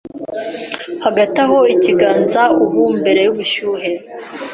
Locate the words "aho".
1.45-1.59